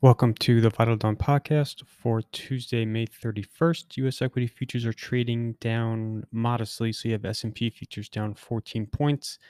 Welcome 0.00 0.34
to 0.34 0.60
the 0.60 0.70
Vital 0.70 0.94
Dawn 0.94 1.16
podcast 1.16 1.84
for 1.84 2.22
Tuesday, 2.22 2.84
May 2.84 3.04
31st. 3.04 3.96
U.S. 3.96 4.22
equity 4.22 4.46
futures 4.46 4.86
are 4.86 4.92
trading 4.92 5.54
down 5.54 6.22
modestly. 6.30 6.92
So 6.92 7.08
you 7.08 7.14
have 7.14 7.24
S&P 7.24 7.68
futures 7.70 8.08
down 8.08 8.34
14 8.34 8.86
points. 8.86 9.40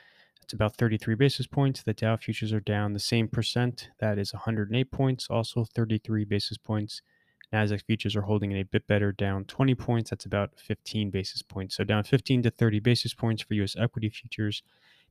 That's 0.41 0.55
about 0.55 0.75
33 0.77 1.17
basis 1.17 1.47
points. 1.47 1.83
The 1.83 1.93
Dow 1.93 2.17
futures 2.17 2.55
are 2.55 2.61
down 2.61 2.95
the 2.95 2.99
same 2.99 3.29
percent. 3.29 3.91
That 4.01 4.17
is 4.19 4.33
108 4.33 4.91
points, 4.91 5.27
also 5.29 5.67
33 5.67 6.25
basis 6.25 6.57
points. 6.57 7.03
Nasdaq 7.53 7.85
futures 7.85 8.17
are 8.17 8.23
holding 8.23 8.53
it 8.53 8.61
a 8.63 8.65
bit 8.65 8.87
better, 8.87 9.13
down 9.13 9.45
20 9.45 9.75
points. 9.75 10.09
That's 10.09 10.25
about 10.25 10.59
15 10.59 11.11
basis 11.11 11.43
points. 11.43 11.77
So 11.77 11.85
down 11.85 12.05
15 12.05 12.45
to 12.45 12.51
30 12.51 12.81
basis 12.81 13.13
points 13.13 13.43
for 13.43 13.53
U.S. 13.53 13.77
equity 13.79 14.09
futures. 14.09 14.63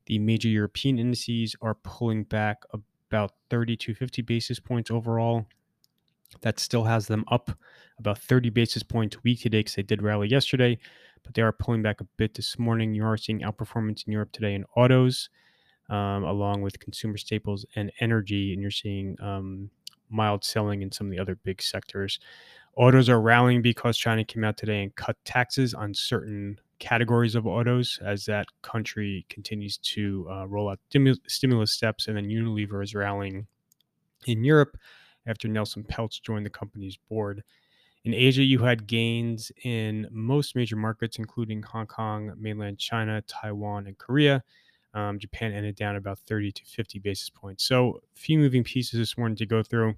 The 0.06 0.18
major 0.18 0.48
European 0.48 0.98
indices 0.98 1.54
are 1.62 1.74
pulling 1.74 2.24
back 2.24 2.64
a 2.72 2.78
about 3.10 3.32
30 3.50 3.76
to 3.76 3.94
50 3.94 4.22
basis 4.22 4.60
points 4.60 4.90
overall. 4.90 5.46
That 6.42 6.58
still 6.60 6.84
has 6.84 7.06
them 7.06 7.24
up 7.28 7.50
about 7.98 8.18
30 8.18 8.50
basis 8.50 8.82
points 8.82 9.22
week 9.24 9.40
today 9.40 9.60
because 9.60 9.74
they 9.74 9.82
did 9.82 10.02
rally 10.02 10.28
yesterday, 10.28 10.78
but 11.22 11.34
they 11.34 11.42
are 11.42 11.52
pulling 11.52 11.82
back 11.82 12.00
a 12.00 12.06
bit 12.16 12.34
this 12.34 12.58
morning. 12.58 12.94
You 12.94 13.04
are 13.04 13.16
seeing 13.16 13.40
outperformance 13.40 14.06
in 14.06 14.12
Europe 14.12 14.32
today 14.32 14.54
in 14.54 14.64
autos, 14.76 15.30
um, 15.88 16.24
along 16.24 16.62
with 16.62 16.78
consumer 16.78 17.16
staples 17.16 17.64
and 17.76 17.90
energy, 18.00 18.52
and 18.52 18.60
you're 18.60 18.70
seeing 18.70 19.16
um, 19.20 19.70
mild 20.10 20.44
selling 20.44 20.82
in 20.82 20.92
some 20.92 21.06
of 21.06 21.10
the 21.10 21.18
other 21.18 21.36
big 21.36 21.62
sectors. 21.62 22.20
Autos 22.76 23.08
are 23.08 23.20
rallying 23.20 23.62
because 23.62 23.96
China 23.96 24.24
came 24.24 24.44
out 24.44 24.56
today 24.56 24.82
and 24.82 24.94
cut 24.94 25.16
taxes 25.24 25.74
on 25.74 25.94
certain 25.94 26.60
categories 26.78 27.34
of 27.34 27.46
autos 27.46 27.98
as 28.04 28.24
that 28.26 28.46
country 28.62 29.26
continues 29.28 29.78
to 29.78 30.26
uh, 30.30 30.46
roll 30.46 30.68
out 30.68 30.78
stimulus 31.26 31.72
steps. 31.72 32.06
And 32.06 32.16
then 32.16 32.28
Unilever 32.28 32.82
is 32.82 32.94
rallying 32.94 33.46
in 34.26 34.44
Europe 34.44 34.76
after 35.26 35.48
Nelson 35.48 35.84
Peltz 35.84 36.20
joined 36.22 36.46
the 36.46 36.50
company's 36.50 36.96
board. 37.08 37.42
In 38.04 38.14
Asia, 38.14 38.42
you 38.42 38.60
had 38.60 38.86
gains 38.86 39.52
in 39.64 40.08
most 40.10 40.56
major 40.56 40.76
markets, 40.76 41.18
including 41.18 41.62
Hong 41.62 41.86
Kong, 41.86 42.32
mainland 42.38 42.78
China, 42.78 43.22
Taiwan, 43.26 43.86
and 43.86 43.98
Korea. 43.98 44.42
Um, 44.94 45.18
Japan 45.18 45.52
ended 45.52 45.76
down 45.76 45.96
about 45.96 46.18
30 46.20 46.52
to 46.52 46.64
50 46.64 46.98
basis 47.00 47.28
points. 47.28 47.64
So, 47.64 48.00
a 48.16 48.18
few 48.18 48.38
moving 48.38 48.64
pieces 48.64 48.98
this 48.98 49.18
morning 49.18 49.36
to 49.36 49.46
go 49.46 49.62
through. 49.62 49.94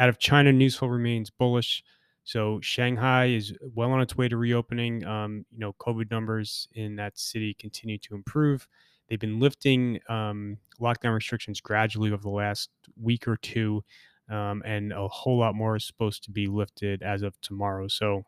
Out 0.00 0.08
of 0.08 0.18
China, 0.18 0.52
news 0.52 0.74
flow 0.74 0.88
remains 0.88 1.30
bullish. 1.30 1.84
So 2.24 2.60
Shanghai 2.60 3.26
is 3.26 3.52
well 3.74 3.90
on 3.90 4.00
its 4.00 4.16
way 4.16 4.28
to 4.28 4.36
reopening. 4.36 5.04
Um, 5.04 5.44
you 5.50 5.58
know, 5.58 5.74
COVID 5.74 6.10
numbers 6.10 6.68
in 6.74 6.96
that 6.96 7.18
city 7.18 7.54
continue 7.54 7.98
to 7.98 8.14
improve. 8.14 8.68
They've 9.08 9.18
been 9.18 9.40
lifting 9.40 9.98
um, 10.08 10.56
lockdown 10.80 11.14
restrictions 11.14 11.60
gradually 11.60 12.12
over 12.12 12.22
the 12.22 12.30
last 12.30 12.70
week 13.00 13.26
or 13.26 13.36
two, 13.36 13.84
um, 14.30 14.62
and 14.64 14.92
a 14.92 15.08
whole 15.08 15.38
lot 15.38 15.54
more 15.54 15.76
is 15.76 15.84
supposed 15.84 16.24
to 16.24 16.30
be 16.30 16.46
lifted 16.46 17.02
as 17.02 17.22
of 17.22 17.38
tomorrow. 17.40 17.88
So 17.88 18.24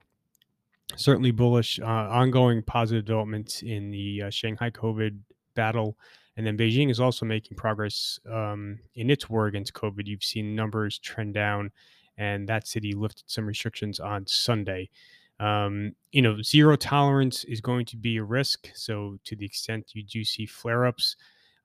certainly 0.96 1.30
bullish. 1.30 1.78
Uh, 1.80 1.84
ongoing 1.86 2.62
positive 2.62 3.04
developments 3.04 3.62
in 3.62 3.90
the 3.90 4.22
uh, 4.22 4.30
Shanghai 4.30 4.70
COVID 4.70 5.18
battle. 5.54 5.96
And 6.36 6.46
then 6.46 6.58
Beijing 6.58 6.90
is 6.90 7.00
also 7.00 7.24
making 7.24 7.56
progress 7.56 8.18
um, 8.30 8.80
in 8.96 9.08
its 9.08 9.30
war 9.30 9.46
against 9.46 9.72
COVID. 9.72 10.06
You've 10.06 10.24
seen 10.24 10.56
numbers 10.56 10.98
trend 10.98 11.34
down 11.34 11.70
and 12.18 12.48
that 12.48 12.66
city 12.66 12.92
lifted 12.92 13.24
some 13.26 13.46
restrictions 13.46 14.00
on 14.00 14.26
Sunday. 14.26 14.88
Um, 15.40 15.92
you 16.12 16.22
know, 16.22 16.40
zero 16.42 16.76
tolerance 16.76 17.44
is 17.44 17.60
going 17.60 17.86
to 17.86 17.96
be 17.96 18.18
a 18.18 18.22
risk. 18.22 18.70
So, 18.74 19.18
to 19.24 19.34
the 19.34 19.44
extent 19.44 19.90
you 19.94 20.04
do 20.04 20.24
see 20.24 20.46
flare 20.46 20.86
ups, 20.86 21.16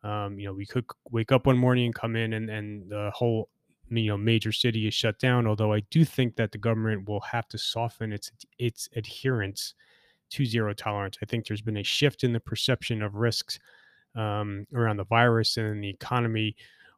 um, 0.03 0.39
you 0.39 0.47
know, 0.47 0.53
we 0.53 0.65
could 0.65 0.85
wake 1.11 1.31
up 1.31 1.45
one 1.45 1.57
morning 1.57 1.85
and 1.85 1.95
come 1.95 2.15
in 2.15 2.33
and, 2.33 2.49
and 2.49 2.89
the 2.89 3.11
whole 3.13 3.49
you 3.91 4.07
know 4.07 4.17
major 4.17 4.51
city 4.51 4.87
is 4.87 4.93
shut 4.93 5.17
down 5.19 5.47
although 5.47 5.73
i 5.73 5.79
do 5.89 6.05
think 6.05 6.35
that 6.35 6.51
the 6.51 6.57
government 6.57 7.07
will 7.07 7.19
have 7.21 7.47
to 7.47 7.57
soften 7.57 8.13
its 8.13 8.31
its 8.57 8.87
adherence 8.95 9.73
to 10.29 10.45
zero 10.45 10.73
tolerance 10.73 11.17
i 11.21 11.25
think 11.25 11.47
there's 11.47 11.61
been 11.61 11.77
a 11.77 11.83
shift 11.83 12.23
in 12.23 12.33
the 12.33 12.39
perception 12.39 13.01
of 13.01 13.15
risks 13.15 13.59
um, 14.15 14.65
around 14.73 14.97
the 14.97 15.05
virus 15.05 15.57
and 15.57 15.83
the 15.83 15.89
economy 15.89 16.55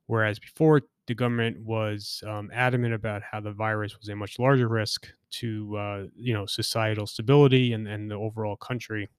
whereas 0.07 0.39
before 0.39 0.81
the 1.07 1.15
government 1.15 1.59
was 1.63 2.23
um, 2.27 2.49
adamant 2.53 2.93
about 2.93 3.21
how 3.23 3.39
the 3.39 3.51
virus 3.51 3.97
was 3.99 4.09
a 4.09 4.15
much 4.15 4.39
larger 4.39 4.67
risk 4.67 5.07
to 5.31 5.75
uh, 5.77 6.03
you 6.15 6.33
know 6.33 6.45
societal 6.45 7.07
stability 7.07 7.73
and, 7.73 7.87
and 7.87 8.09
the 8.09 8.15
overall 8.15 8.55
country. 8.55 9.09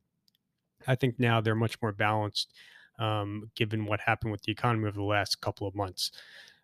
I 0.87 0.95
think 0.95 1.19
now 1.19 1.41
they're 1.41 1.55
much 1.55 1.81
more 1.81 1.93
balanced, 1.93 2.53
um, 2.99 3.51
given 3.55 3.87
what 3.87 4.01
happened 4.01 4.33
with 4.33 4.43
the 4.43 4.53
economy 4.53 4.89
over 4.89 4.97
the 4.97 5.03
last 5.05 5.41
couple 5.41 5.67
of 5.67 5.75
months. 5.75 6.13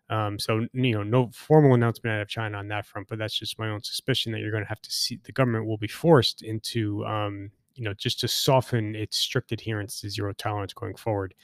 Um, 0.09 0.39
so 0.39 0.65
you 0.73 0.93
know, 0.93 1.03
no 1.03 1.29
formal 1.33 1.75
announcement 1.75 2.15
out 2.15 2.21
of 2.21 2.27
China 2.27 2.57
on 2.57 2.67
that 2.69 2.85
front, 2.85 3.07
but 3.07 3.19
that's 3.19 3.37
just 3.37 3.59
my 3.59 3.69
own 3.69 3.83
suspicion 3.83 4.31
that 4.31 4.39
you're 4.39 4.51
going 4.51 4.63
to 4.63 4.69
have 4.69 4.81
to 4.81 4.91
see 4.91 5.19
the 5.23 5.31
government 5.31 5.67
will 5.67 5.77
be 5.77 5.87
forced 5.87 6.41
into 6.41 7.05
um, 7.05 7.51
you 7.75 7.83
know 7.83 7.93
just 7.93 8.19
to 8.21 8.27
soften 8.27 8.95
its 8.95 9.17
strict 9.17 9.51
adherence 9.51 10.01
to 10.01 10.09
zero 10.09 10.33
tolerance 10.33 10.73
going 10.73 10.95
forward. 10.95 11.35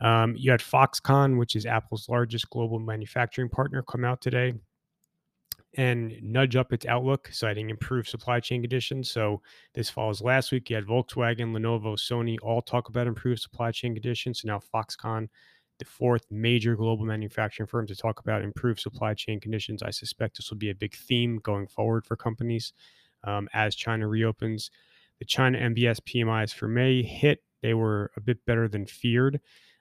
Um, 0.00 0.34
you 0.36 0.50
had 0.50 0.60
Foxconn, 0.60 1.38
which 1.38 1.56
is 1.56 1.66
Apple's 1.66 2.08
largest 2.08 2.50
global 2.50 2.78
manufacturing 2.78 3.48
partner, 3.48 3.82
come 3.82 4.04
out 4.04 4.20
today 4.20 4.54
and 5.76 6.14
nudge 6.22 6.56
up 6.56 6.72
its 6.72 6.86
outlook, 6.86 7.28
citing 7.32 7.70
improved 7.70 8.08
supply 8.08 8.40
chain 8.40 8.62
conditions. 8.62 9.10
So 9.10 9.42
this 9.74 9.90
follows 9.90 10.22
last 10.22 10.50
week. 10.50 10.70
You 10.70 10.76
had 10.76 10.86
Volkswagen, 10.86 11.52
Lenovo, 11.52 11.96
Sony 11.96 12.36
all 12.42 12.62
talk 12.62 12.88
about 12.88 13.06
improved 13.06 13.40
supply 13.40 13.70
chain 13.72 13.94
conditions. 13.94 14.40
So 14.40 14.48
now 14.48 14.60
Foxconn, 14.74 15.28
the 15.78 15.84
fourth 15.84 16.24
major 16.30 16.76
global 16.76 17.04
manufacturing 17.04 17.66
firm 17.66 17.86
to 17.88 17.94
talk 17.94 18.20
about 18.20 18.42
improved 18.42 18.80
supply 18.80 19.12
chain 19.12 19.38
conditions. 19.38 19.82
I 19.82 19.90
suspect 19.90 20.38
this 20.38 20.50
will 20.50 20.56
be 20.56 20.70
a 20.70 20.74
big 20.74 20.94
theme 20.94 21.38
going 21.42 21.66
forward 21.66 22.06
for 22.06 22.16
companies 22.16 22.72
um, 23.24 23.46
as 23.52 23.74
China 23.74 24.08
reopens. 24.08 24.70
The 25.18 25.26
China 25.26 25.58
NBS 25.58 26.00
PMIs 26.00 26.54
for 26.54 26.68
May 26.68 27.02
hit. 27.02 27.42
They 27.62 27.74
were 27.74 28.10
a 28.16 28.20
bit 28.20 28.44
better 28.46 28.68
than 28.68 28.86
feared. 28.86 29.40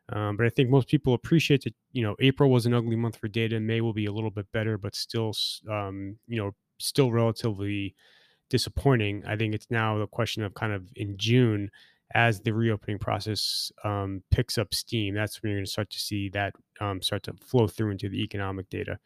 Um, 0.09 0.38
but 0.38 0.45
I 0.45 0.49
think 0.49 0.69
most 0.69 0.88
people 0.88 1.13
appreciate 1.13 1.63
that, 1.63 1.73
you 1.91 2.03
know, 2.03 2.16
April 2.19 2.51
was 2.51 2.66
an 2.66 2.73
ugly 2.73 2.95
month 2.95 3.17
for 3.17 3.27
data. 3.27 3.59
May 3.59 3.81
will 3.81 3.93
be 3.93 4.05
a 4.05 4.11
little 4.11 4.29
bit 4.29 4.51
better, 4.51 4.77
but 4.77 4.95
still, 4.95 5.33
um, 5.69 6.17
you 6.27 6.38
know, 6.38 6.51
still 6.77 7.11
relatively 7.11 7.95
disappointing. 8.49 9.23
I 9.25 9.35
think 9.35 9.55
it's 9.55 9.71
now 9.71 9.97
the 9.97 10.07
question 10.07 10.43
of 10.43 10.53
kind 10.53 10.73
of 10.73 10.88
in 10.95 11.17
June, 11.17 11.71
as 12.13 12.39
the 12.39 12.53
reopening 12.53 12.99
process 12.99 13.71
um, 13.83 14.21
picks 14.29 14.57
up 14.57 14.73
steam, 14.73 15.16
that's 15.16 15.41
when 15.41 15.49
you're 15.49 15.57
going 15.57 15.66
to 15.66 15.71
start 15.71 15.89
to 15.89 15.99
see 15.99 16.29
that 16.29 16.53
um, 16.79 17.01
start 17.01 17.23
to 17.23 17.33
flow 17.33 17.67
through 17.67 17.91
into 17.91 18.09
the 18.09 18.22
economic 18.22 18.69
data. 18.69 18.99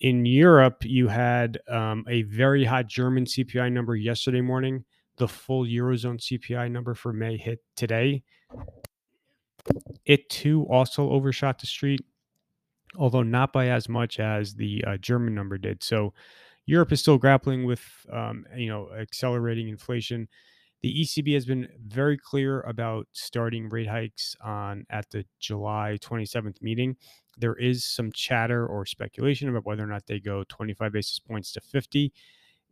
In 0.00 0.24
Europe, 0.24 0.78
you 0.82 1.08
had 1.08 1.58
um, 1.68 2.04
a 2.08 2.22
very 2.22 2.64
hot 2.64 2.86
German 2.86 3.24
CPI 3.24 3.70
number 3.70 3.94
yesterday 3.94 4.40
morning. 4.40 4.84
The 5.18 5.28
full 5.28 5.64
Eurozone 5.64 6.18
CPI 6.18 6.70
number 6.70 6.94
for 6.94 7.12
May 7.12 7.36
hit 7.36 7.60
today. 7.76 8.24
It 10.04 10.28
too 10.28 10.66
also 10.68 11.10
overshot 11.10 11.58
the 11.58 11.66
street, 11.66 12.00
although 12.96 13.22
not 13.22 13.52
by 13.52 13.68
as 13.68 13.88
much 13.88 14.20
as 14.20 14.54
the 14.54 14.84
uh, 14.86 14.96
German 14.98 15.34
number 15.34 15.58
did. 15.58 15.82
So 15.82 16.12
Europe 16.66 16.92
is 16.92 17.00
still 17.00 17.18
grappling 17.18 17.64
with, 17.64 17.84
um, 18.12 18.46
you 18.56 18.68
know, 18.68 18.90
accelerating 18.92 19.68
inflation. 19.68 20.28
The 20.82 21.02
ECB 21.02 21.34
has 21.34 21.46
been 21.46 21.68
very 21.86 22.18
clear 22.18 22.60
about 22.62 23.06
starting 23.12 23.68
rate 23.68 23.88
hikes 23.88 24.36
on 24.44 24.84
at 24.90 25.10
the 25.10 25.24
July 25.40 25.98
27th 26.00 26.60
meeting. 26.60 26.96
There 27.38 27.54
is 27.54 27.84
some 27.84 28.12
chatter 28.12 28.66
or 28.66 28.84
speculation 28.84 29.48
about 29.48 29.64
whether 29.64 29.84
or 29.84 29.86
not 29.86 30.06
they 30.06 30.20
go 30.20 30.44
25 30.48 30.92
basis 30.92 31.18
points 31.20 31.52
to 31.52 31.60
50. 31.60 32.12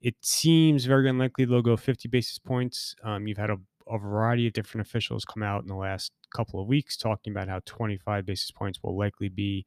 It 0.02 0.16
seems 0.22 0.86
very 0.86 1.08
unlikely 1.08 1.44
they'll 1.44 1.62
go 1.62 1.76
50 1.76 2.08
basis 2.08 2.38
points. 2.38 2.96
Um, 3.04 3.26
you've 3.26 3.38
had 3.38 3.50
a 3.50 3.58
a 3.90 3.98
variety 3.98 4.46
of 4.46 4.52
different 4.52 4.86
officials 4.86 5.24
come 5.24 5.42
out 5.42 5.62
in 5.62 5.68
the 5.68 5.74
last 5.74 6.12
couple 6.34 6.60
of 6.60 6.66
weeks 6.66 6.96
talking 6.96 7.32
about 7.32 7.48
how 7.48 7.60
25 7.64 8.24
basis 8.24 8.50
points 8.50 8.80
will 8.82 8.96
likely 8.96 9.28
be 9.28 9.66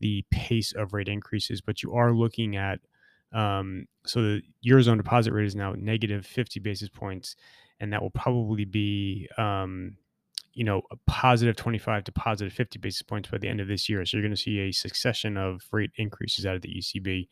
the 0.00 0.24
pace 0.30 0.72
of 0.72 0.92
rate 0.92 1.08
increases, 1.08 1.60
but 1.60 1.82
you 1.82 1.94
are 1.94 2.12
looking 2.12 2.56
at 2.56 2.80
um, 3.34 3.86
so 4.06 4.22
the 4.22 4.42
eurozone 4.64 4.96
deposit 4.96 5.32
rate 5.32 5.46
is 5.46 5.56
now 5.56 5.74
negative 5.76 6.24
50 6.24 6.60
basis 6.60 6.88
points, 6.88 7.34
and 7.80 7.92
that 7.92 8.00
will 8.00 8.10
probably 8.10 8.64
be 8.64 9.28
um, 9.36 9.96
you 10.54 10.62
know 10.62 10.82
a 10.92 10.96
positive 11.06 11.56
25 11.56 12.04
to 12.04 12.12
positive 12.12 12.52
50 12.52 12.78
basis 12.78 13.02
points 13.02 13.28
by 13.28 13.38
the 13.38 13.48
end 13.48 13.60
of 13.60 13.66
this 13.66 13.88
year. 13.88 14.06
So 14.06 14.16
you're 14.16 14.22
going 14.22 14.36
to 14.36 14.40
see 14.40 14.60
a 14.60 14.72
succession 14.72 15.36
of 15.36 15.62
rate 15.72 15.90
increases 15.96 16.46
out 16.46 16.54
of 16.54 16.62
the 16.62 16.76
ECB, 16.76 17.28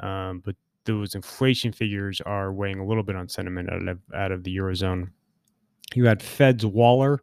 um, 0.00 0.42
but 0.44 0.54
those 0.84 1.14
inflation 1.14 1.72
figures 1.72 2.20
are 2.20 2.52
weighing 2.52 2.78
a 2.78 2.86
little 2.86 3.02
bit 3.02 3.16
on 3.16 3.28
sentiment 3.28 3.70
out 3.72 3.88
of 3.88 4.00
out 4.14 4.32
of 4.32 4.44
the 4.44 4.54
eurozone. 4.54 5.08
You 5.94 6.06
had 6.06 6.22
Fed's 6.22 6.66
Waller 6.66 7.20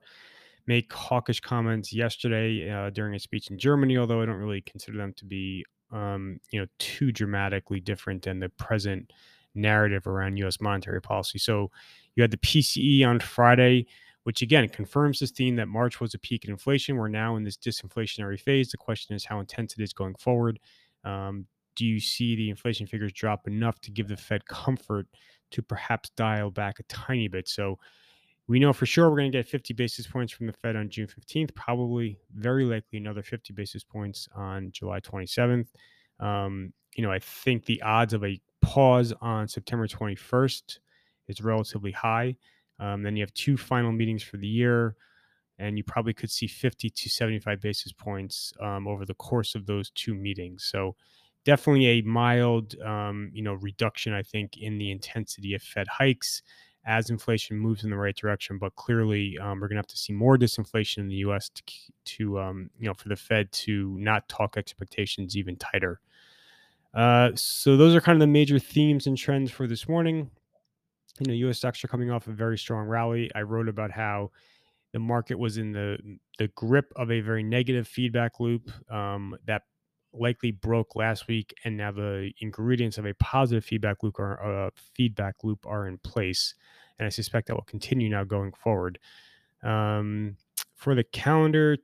make 0.68 0.92
hawkish 0.92 1.40
comments 1.40 1.94
yesterday 1.94 2.70
uh, 2.70 2.90
during 2.90 3.14
a 3.14 3.20
speech 3.20 3.52
in 3.52 3.58
Germany, 3.58 3.98
although 3.98 4.22
I 4.22 4.26
don't 4.26 4.38
really 4.38 4.62
consider 4.62 4.98
them 4.98 5.14
to 5.18 5.26
be, 5.26 5.64
um, 5.92 6.40
you 6.52 6.60
know, 6.60 6.66
too 6.80 7.12
dramatically 7.12 7.80
different 7.80 8.24
than 8.24 8.40
the 8.40 8.50
present 8.50 9.12
narrative 9.54 10.08
around 10.08 10.38
U.S. 10.38 10.60
monetary 10.60 11.02
policy. 11.02 11.38
So 11.38 11.72
you 12.16 12.24
had 12.24 12.32
the 12.32 12.38
PCE 12.38 13.06
on 13.06 13.20
Friday, 13.20 13.88
which 14.24 14.42
again 14.42 14.68
confirms 14.70 15.20
this 15.20 15.32
theme 15.32 15.56
that 15.58 15.68
March 15.68 16.00
was 16.02 16.14
a 16.14 16.20
peak 16.20 16.46
in 16.46 16.52
inflation. 16.52 16.98
We're 16.98 17.08
now 17.08 17.36
in 17.36 17.44
this 17.44 17.58
disinflationary 17.58 18.40
phase. 18.40 18.70
The 18.70 18.78
question 18.78 19.16
is 19.16 19.26
how 19.26 19.40
intense 19.40 19.76
it 19.78 19.84
is 19.84 19.94
going 19.94 20.16
forward. 20.16 20.60
Um, 21.04 21.46
do 21.76 21.86
you 21.86 22.00
see 22.00 22.36
the 22.36 22.50
inflation 22.50 22.88
figures 22.88 23.14
drop 23.14 23.48
enough 23.48 23.80
to 23.82 23.92
give 23.92 24.08
the 24.08 24.18
Fed 24.18 24.46
comfort 24.48 25.08
to 25.52 25.62
perhaps 25.62 26.10
dial 26.12 26.50
back 26.50 26.80
a 26.80 26.84
tiny 26.84 27.28
bit? 27.28 27.48
So 27.48 27.78
we 28.48 28.60
know 28.60 28.74
for 28.74 28.86
sure 28.86 29.10
we're 29.10 29.18
going 29.18 29.32
to 29.32 29.38
get 29.38 29.48
50 29.48 29.74
basis 29.74 30.06
points 30.06 30.32
from 30.32 30.48
the 30.48 30.54
Fed 30.54 30.76
on 30.76 30.90
June 30.90 31.08
15th, 31.08 31.56
probably 31.56 32.20
very 32.36 32.64
likely 32.64 33.00
another 33.00 33.24
50 33.24 33.54
basis 33.54 33.84
points 33.84 34.28
on 34.36 34.72
July 34.72 35.00
27th. 35.00 35.68
Um, 36.20 36.72
you 36.96 37.04
know, 37.04 37.12
I 37.12 37.20
think 37.20 37.66
the 37.66 37.82
odds 37.82 38.14
of 38.14 38.24
a 38.24 38.40
pause 38.62 39.14
on 39.20 39.48
September 39.48 39.88
21st 39.88 40.80
is 41.28 41.42
relatively 41.42 41.92
high. 41.92 42.36
Um, 42.80 43.02
then 43.04 43.16
you 43.16 43.24
have 43.24 43.34
two 43.34 43.58
final 43.58 43.92
meetings 43.92 44.22
for 44.22 44.38
the 44.38 44.48
year, 44.48 44.96
and 45.58 45.78
you 45.78 45.84
probably 45.84 46.14
could 46.14 46.30
see 46.30 46.48
50 46.48 46.90
to 46.90 47.10
75 47.10 47.62
basis 47.62 47.94
points 47.94 48.54
um, 48.62 48.88
over 48.88 49.06
the 49.06 49.14
course 49.16 49.56
of 49.56 49.66
those 49.66 49.90
two 49.92 50.14
meetings. 50.14 50.66
So 50.66 50.96
definitely 51.46 51.88
a 51.88 52.02
mild, 52.02 52.80
um, 52.82 53.32
you 53.34 53.42
know, 53.42 53.54
reduction, 53.54 54.14
I 54.14 54.22
think, 54.24 54.58
in 54.58 54.78
the 54.78 54.92
intensity 54.92 55.54
of 55.56 55.62
Fed 55.62 55.88
hikes 55.88 56.44
as 56.86 57.10
inflation 57.10 57.58
moves 57.58 57.84
in 57.84 57.90
the 57.90 57.98
right 57.98 58.16
direction. 58.16 58.58
But 58.58 58.76
clearly, 58.76 59.38
um, 59.40 59.60
we're 59.60 59.68
going 59.68 59.76
to 59.76 59.80
have 59.80 59.88
to 59.88 59.98
see 59.98 60.14
more 60.14 60.38
disinflation 60.38 61.00
in 61.00 61.08
the 61.08 61.16
U.S. 61.16 61.50
to, 61.50 61.64
to 62.06 62.40
um, 62.40 62.70
you 62.80 62.88
know, 62.88 62.94
for 62.94 63.10
the 63.10 63.16
Fed 63.16 63.52
to 63.52 63.98
not 64.00 64.28
talk 64.30 64.58
expectations 64.58 65.36
even 65.36 65.56
tighter. 65.56 66.00
Uh, 66.94 67.32
so 67.36 67.76
those 67.76 67.94
are 67.94 68.02
kind 68.02 68.16
of 68.16 68.22
the 68.22 68.28
major 68.28 68.60
themes 68.60 69.08
and 69.08 69.18
trends 69.18 69.52
for 69.52 69.68
this 69.68 69.90
morning. 69.90 70.30
You 71.20 71.28
know, 71.28 71.34
U.S. 71.34 71.58
stocks 71.58 71.84
are 71.84 71.88
coming 71.88 72.12
off 72.12 72.28
a 72.28 72.32
very 72.32 72.58
strong 72.58 72.88
rally. 72.88 73.30
I 73.36 73.42
wrote 73.42 73.68
about 73.68 73.92
how 73.92 74.32
the 74.94 75.00
market 75.00 75.38
was 75.38 75.58
in 75.58 75.72
the 75.72 75.98
the 76.38 76.48
grip 76.50 76.92
of 76.96 77.12
a 77.12 77.20
very 77.20 77.44
negative 77.44 77.88
feedback 77.88 78.40
loop 78.40 78.70
um, 78.92 79.36
that 79.46 79.64
likely 80.20 80.52
broke 80.52 80.96
last 80.96 81.28
week, 81.28 81.54
and 81.64 81.78
now 81.78 81.92
the 81.92 82.32
ingredients 82.40 82.98
of 82.98 83.06
a 83.06 83.14
positive 83.16 83.66
feedback 83.66 84.04
loop 84.04 84.20
are 84.20 84.66
uh, 84.66 84.70
feedback 84.94 85.44
loop 85.44 85.66
are 85.66 85.88
in 85.88 85.98
place, 86.00 86.56
and 87.00 87.06
I 87.06 87.10
suspect 87.10 87.48
that 87.48 87.56
will 87.56 87.64
continue 87.64 88.10
now 88.10 88.24
going 88.24 88.52
forward. 88.52 89.00
Um, 89.64 90.38
for 90.76 90.96
the 90.96 91.04
calendar 91.04 91.78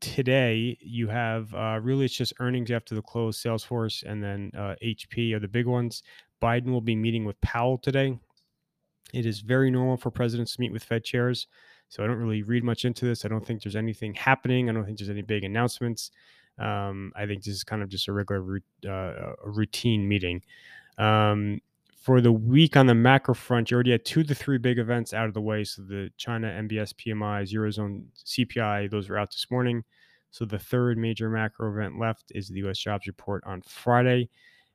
today, 0.00 0.78
you 0.80 1.08
have 1.08 1.54
uh, 1.54 1.78
really 1.82 2.06
it's 2.06 2.14
just 2.14 2.32
earnings 2.40 2.70
after 2.70 2.94
the 2.94 3.02
close, 3.02 3.42
Salesforce, 3.42 4.02
and 4.02 4.22
then 4.22 4.50
uh, 4.56 4.74
HP 4.82 5.34
are 5.34 5.40
the 5.40 5.48
big 5.48 5.66
ones. 5.66 6.02
Biden 6.42 6.70
will 6.70 6.80
be 6.80 6.96
meeting 6.96 7.24
with 7.24 7.40
Powell 7.40 7.78
today. 7.78 8.18
It 9.12 9.26
is 9.26 9.40
very 9.40 9.70
normal 9.70 9.96
for 9.96 10.10
presidents 10.10 10.54
to 10.54 10.60
meet 10.60 10.72
with 10.72 10.84
Fed 10.84 11.04
chairs. 11.04 11.46
So 11.88 12.04
I 12.04 12.06
don't 12.06 12.18
really 12.18 12.42
read 12.42 12.62
much 12.62 12.84
into 12.84 13.04
this. 13.04 13.24
I 13.24 13.28
don't 13.28 13.44
think 13.44 13.62
there's 13.62 13.76
anything 13.76 14.14
happening. 14.14 14.70
I 14.70 14.72
don't 14.72 14.84
think 14.84 14.98
there's 14.98 15.10
any 15.10 15.22
big 15.22 15.42
announcements. 15.42 16.12
Um, 16.60 17.12
I 17.16 17.26
think 17.26 17.42
this 17.42 17.54
is 17.54 17.64
kind 17.64 17.82
of 17.82 17.88
just 17.88 18.08
a 18.08 18.12
regular 18.12 18.60
uh, 18.86 18.90
a 18.90 19.50
routine 19.50 20.06
meeting. 20.06 20.42
Um, 20.98 21.60
for 22.00 22.20
the 22.20 22.32
week 22.32 22.76
on 22.76 22.86
the 22.86 22.94
macro 22.94 23.34
front, 23.34 23.70
you 23.70 23.74
already 23.74 23.90
had 23.92 24.04
two 24.04 24.24
to 24.24 24.34
three 24.34 24.58
big 24.58 24.78
events 24.78 25.12
out 25.12 25.26
of 25.26 25.34
the 25.34 25.40
way. 25.40 25.64
So 25.64 25.82
the 25.82 26.10
China 26.16 26.48
NBS 26.48 26.94
PMI, 26.94 27.52
Eurozone 27.52 28.04
CPI, 28.16 28.90
those 28.90 29.08
were 29.08 29.18
out 29.18 29.30
this 29.30 29.46
morning. 29.50 29.84
So 30.30 30.44
the 30.44 30.58
third 30.58 30.96
major 30.96 31.28
macro 31.28 31.70
event 31.70 31.98
left 31.98 32.32
is 32.34 32.48
the 32.48 32.66
US 32.68 32.78
jobs 32.78 33.06
report 33.06 33.42
on 33.46 33.60
Friday. 33.62 34.30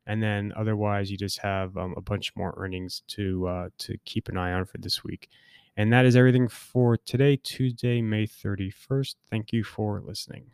And 0.07 0.21
then 0.21 0.53
otherwise, 0.55 1.09
you 1.09 1.17
just 1.17 1.39
have 1.39 1.75
um, 1.77 1.95
a 1.97 2.01
bunch 2.01 2.35
more 2.35 2.53
earnings 2.57 3.01
to 3.07 3.47
uh, 3.47 3.69
to 3.79 3.97
keep 4.05 4.29
an 4.29 4.37
eye 4.37 4.53
on 4.53 4.65
for 4.65 4.77
this 4.77 5.03
week. 5.03 5.29
And 5.77 5.91
that 5.91 6.05
is 6.05 6.15
everything 6.15 6.47
for 6.47 6.95
today, 6.95 7.37
Tuesday, 7.37 8.01
May 8.01 8.27
31st. 8.27 9.15
Thank 9.29 9.51
you 9.51 9.63
for 9.63 10.01
listening. 10.05 10.45